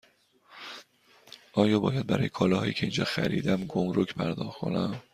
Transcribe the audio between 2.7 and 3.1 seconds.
که اینجا